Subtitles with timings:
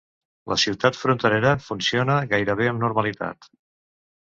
[0.53, 3.53] La ciutat fronterera funciona gairebé amb normalitat.